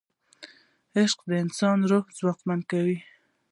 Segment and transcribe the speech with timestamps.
[0.97, 2.97] عشق د انسان روح ځواکمنوي.